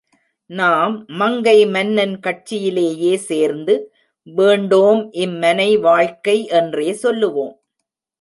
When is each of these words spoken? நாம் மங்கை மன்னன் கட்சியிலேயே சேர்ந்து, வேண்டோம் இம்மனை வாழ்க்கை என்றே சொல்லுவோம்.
நாம் 0.49 1.05
மங்கை 1.07 1.65
மன்னன் 1.65 2.15
கட்சியிலேயே 2.19 3.11
சேர்ந்து, 3.15 3.75
வேண்டோம் 4.27 5.03
இம்மனை 5.25 5.79
வாழ்க்கை 5.79 6.45
என்றே 6.51 6.93
சொல்லுவோம். 6.93 7.53